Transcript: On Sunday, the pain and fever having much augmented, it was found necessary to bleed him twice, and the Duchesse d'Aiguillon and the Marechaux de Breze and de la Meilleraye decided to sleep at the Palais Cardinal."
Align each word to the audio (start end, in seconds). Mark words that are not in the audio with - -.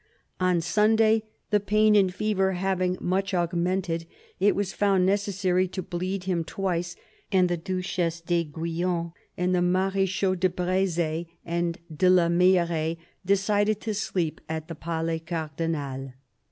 On 0.39 0.61
Sunday, 0.61 1.21
the 1.51 1.59
pain 1.59 1.95
and 1.95 2.11
fever 2.11 2.53
having 2.53 2.97
much 2.99 3.35
augmented, 3.35 4.07
it 4.39 4.55
was 4.55 4.73
found 4.73 5.05
necessary 5.05 5.67
to 5.67 5.83
bleed 5.83 6.23
him 6.23 6.43
twice, 6.43 6.95
and 7.31 7.47
the 7.47 7.55
Duchesse 7.55 8.21
d'Aiguillon 8.21 9.13
and 9.37 9.53
the 9.53 9.61
Marechaux 9.61 10.33
de 10.39 10.49
Breze 10.49 11.27
and 11.45 11.77
de 11.95 12.09
la 12.09 12.29
Meilleraye 12.29 12.97
decided 13.23 13.79
to 13.81 13.93
sleep 13.93 14.41
at 14.49 14.67
the 14.67 14.73
Palais 14.73 15.19
Cardinal." 15.19 16.13